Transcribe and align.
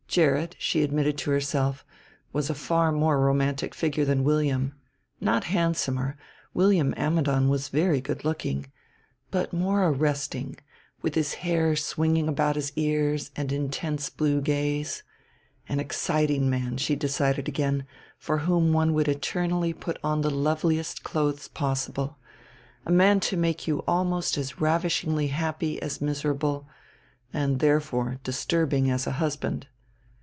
Gerrit, 0.13 0.57
she 0.59 0.83
admitted 0.83 1.17
to 1.19 1.31
herself, 1.31 1.85
was 2.33 2.49
a 2.49 2.53
far 2.53 2.91
more 2.91 3.17
romantic 3.17 3.73
figure 3.73 4.03
than 4.03 4.25
William; 4.25 4.73
not 5.21 5.45
handsomer 5.45 6.17
William 6.53 6.93
Ammidon 6.97 7.47
was 7.47 7.69
very 7.69 8.01
good 8.01 8.25
looking 8.25 8.69
but 9.29 9.53
more 9.53 9.87
arresting, 9.87 10.57
with 11.01 11.15
his 11.15 11.35
hair 11.35 11.77
swinging 11.77 12.27
about 12.27 12.57
his 12.57 12.73
ears 12.75 13.31
and 13.37 13.53
intense 13.53 14.09
blue 14.09 14.41
gaze. 14.41 15.01
An 15.69 15.79
exciting 15.79 16.49
man, 16.49 16.75
she 16.75 16.97
decided 16.97 17.47
again, 17.47 17.85
for 18.17 18.39
whom 18.39 18.73
one 18.73 18.93
would 18.93 19.07
eternally 19.07 19.71
put 19.71 19.97
on 20.03 20.19
the 20.23 20.29
loveliest 20.29 21.03
clothes 21.03 21.47
possible; 21.47 22.17
a 22.85 22.91
man 22.91 23.21
to 23.21 23.37
make 23.37 23.65
you 23.65 23.79
almost 23.87 24.37
as 24.37 24.59
ravishingly 24.59 25.27
happy 25.27 25.81
as 25.81 26.01
miserable, 26.01 26.67
and, 27.31 27.61
therefore, 27.61 28.19
disturbing 28.25 28.91
as 28.91 29.07
a 29.07 29.11
husband. 29.11 29.67